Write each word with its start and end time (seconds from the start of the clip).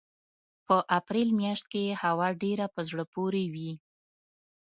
په 0.67 0.75
اپرېل 0.97 1.29
مياشت 1.39 1.65
کې 1.71 1.81
یې 1.87 1.93
هوا 2.03 2.27
ډېره 2.43 2.65
په 2.75 2.81
زړه 2.89 3.03
پورې 3.13 3.43
وي. 3.53 3.71